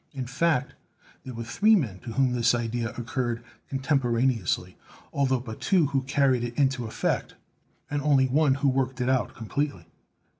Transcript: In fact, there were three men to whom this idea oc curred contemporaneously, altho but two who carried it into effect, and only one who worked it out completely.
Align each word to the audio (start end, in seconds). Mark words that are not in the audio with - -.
In 0.13 0.25
fact, 0.25 0.73
there 1.23 1.33
were 1.35 1.43
three 1.43 1.75
men 1.75 1.99
to 1.99 2.13
whom 2.13 2.31
this 2.33 2.55
idea 2.55 2.89
oc 2.89 3.05
curred 3.05 3.43
contemporaneously, 3.69 4.75
altho 5.15 5.39
but 5.39 5.61
two 5.61 5.85
who 5.93 6.01
carried 6.01 6.43
it 6.43 6.57
into 6.57 6.87
effect, 6.87 7.35
and 7.87 8.01
only 8.01 8.25
one 8.25 8.55
who 8.55 8.67
worked 8.69 8.99
it 8.99 9.09
out 9.09 9.35
completely. 9.35 9.85